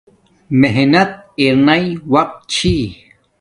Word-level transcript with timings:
محنت 0.61 1.11
ارناݵ 1.41 1.85
وقت 2.13 2.39
چھی 2.53 2.75